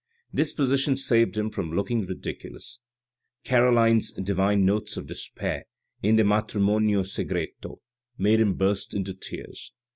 This 0.33 0.51
position 0.51 0.97
saved 0.97 1.37
him 1.37 1.51
from 1.51 1.73
looking 1.73 2.01
ridiculous; 2.07 2.79
Caroline's 3.43 4.11
divine 4.11 4.65
notes 4.65 4.97
of 4.97 5.05
despair 5.05 5.65
in 6.01 6.15
the 6.15 6.23
Alatrimonio 6.23 7.03
Segreto 7.05 7.81
made 8.17 8.39
him 8.39 8.55
burst 8.55 8.95
into 8.95 9.13
tears. 9.13 9.73